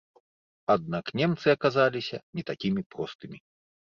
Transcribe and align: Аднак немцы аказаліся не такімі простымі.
Аднак 0.75 1.05
немцы 1.19 1.47
аказаліся 1.57 2.17
не 2.39 2.43
такімі 2.51 2.81
простымі. 2.95 3.37